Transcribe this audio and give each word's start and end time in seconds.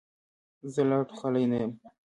زه 0.73 0.81
لا 0.89 0.97
ټوخلې 1.09 1.43
نه 1.51 1.57
یم. 1.61 1.71